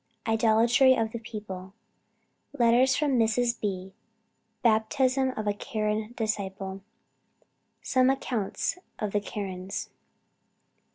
IDOLATRY 0.25 0.95
OF 0.95 1.11
THE 1.11 1.19
PEOPLE. 1.19 1.73
LETTER 2.57 2.87
FROM 2.87 3.19
MRS. 3.19 3.61
B. 3.61 3.93
BAPTISM 4.63 5.29
OF 5.37 5.45
A 5.45 5.53
KAREN 5.53 6.13
DISCIPLE. 6.13 6.81
SOME 7.83 8.09
ACCOUNT 8.09 8.79
OF 8.97 9.11
THE 9.11 9.21
KARENS. 9.21 9.91